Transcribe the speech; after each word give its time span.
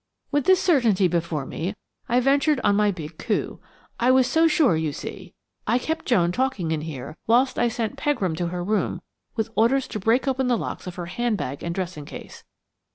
"With 0.31 0.45
this 0.45 0.59
certainty 0.59 1.07
before 1.07 1.45
me, 1.45 1.75
I 2.09 2.19
ventured 2.21 2.59
on 2.63 2.75
my 2.75 2.89
big 2.89 3.19
coup. 3.19 3.59
I 3.99 4.09
was 4.09 4.25
so 4.25 4.47
sure, 4.47 4.75
you 4.75 4.91
see. 4.91 5.35
I 5.67 5.77
kept 5.77 6.07
Joan 6.07 6.31
talking 6.31 6.71
in 6.71 6.81
here 6.81 7.17
whilst 7.27 7.59
I 7.59 7.67
sent 7.67 7.97
Pegram 7.97 8.35
to 8.37 8.47
her 8.47 8.63
room 8.63 9.03
with 9.35 9.51
orders 9.53 9.87
to 9.89 9.99
break 9.99 10.27
open 10.27 10.47
the 10.47 10.57
locks 10.57 10.87
of 10.87 10.95
her 10.95 11.05
hand 11.05 11.37
bag 11.37 11.61
and 11.61 11.75
dressing 11.75 12.05
case. 12.05 12.43